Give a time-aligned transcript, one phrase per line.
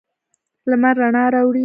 [0.69, 1.59] لمر رڼا راوړي.